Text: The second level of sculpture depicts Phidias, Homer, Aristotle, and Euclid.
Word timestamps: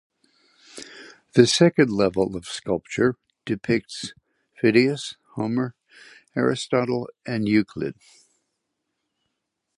The 1.33 1.45
second 1.45 1.91
level 1.91 2.35
of 2.35 2.47
sculpture 2.47 3.17
depicts 3.45 4.15
Phidias, 4.59 5.15
Homer, 5.35 5.75
Aristotle, 6.35 7.07
and 7.23 7.47
Euclid. 7.47 7.93